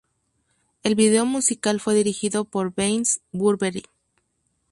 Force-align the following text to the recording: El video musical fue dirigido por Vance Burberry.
El 0.81 0.95
video 0.95 1.27
musical 1.27 1.79
fue 1.79 1.93
dirigido 1.93 2.43
por 2.43 2.73
Vance 2.73 3.19
Burberry. 3.33 3.83